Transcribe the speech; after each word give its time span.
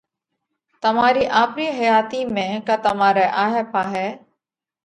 تمارِي 0.83 1.25
آپرِي 1.41 1.67
حياتِي 1.77 2.21
۾ 2.39 2.47
ڪا 2.67 2.75
تمارئہ 2.85 3.27
آھئہ 3.43 3.63
پاھئہ 3.73 4.07